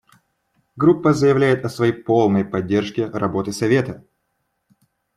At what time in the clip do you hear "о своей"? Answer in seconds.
1.63-1.91